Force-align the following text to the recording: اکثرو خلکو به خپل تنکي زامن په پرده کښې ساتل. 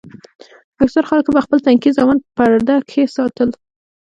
اکثرو 0.83 1.09
خلکو 1.11 1.29
به 1.35 1.41
خپل 1.45 1.57
تنکي 1.65 1.91
زامن 1.97 2.17
په 2.21 2.27
پرده 2.37 2.75
کښې 2.89 3.03
ساتل. 3.15 3.49